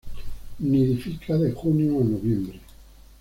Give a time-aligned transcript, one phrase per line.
[0.59, 2.59] Nidifica de junio a noviembre.